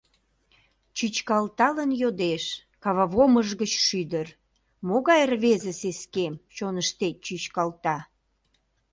Чӱчкалталын 0.95 1.91
йодеш 2.01 2.43
Кававомыш 2.83 3.49
гыч 3.61 3.71
шӱдыр: 3.85 4.27
«Могай 4.87 5.21
рвезе 5.31 5.73
сескем 5.81 6.33
Чоныштет 6.55 7.15
чӱчкалта?» 7.25 7.97